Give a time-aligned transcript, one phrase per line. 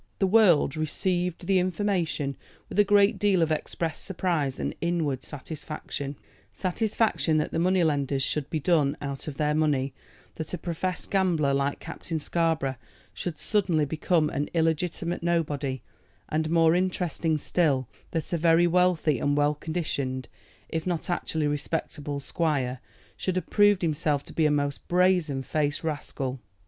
[0.17, 2.35] "The world" received the information
[2.69, 6.15] with a great deal of expressed surprise and inward satisfaction,
[6.51, 9.93] satisfaction that the money lenders should be done out of their money;
[10.37, 12.77] that a professed gambler like Captain Scarborough
[13.13, 15.83] should suddenly become an illegitimate nobody;
[16.29, 20.27] and, more interesting still, that a very wealthy and well conditioned,
[20.67, 22.79] if not actually respectable, squire
[23.15, 26.39] should have proved himself to be a most brazen faced rascal.